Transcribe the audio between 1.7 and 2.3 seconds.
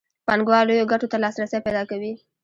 کوي